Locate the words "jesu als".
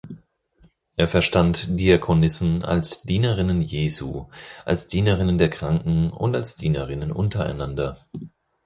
3.61-4.87